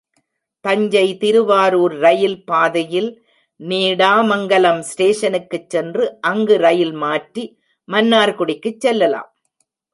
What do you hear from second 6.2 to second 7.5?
அங்கு ரயில் மாற்றி